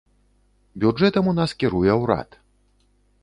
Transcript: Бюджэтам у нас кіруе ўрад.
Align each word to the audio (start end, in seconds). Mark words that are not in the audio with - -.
Бюджэтам 0.83 1.29
у 1.33 1.35
нас 1.39 1.53
кіруе 1.63 1.93
ўрад. 2.05 2.29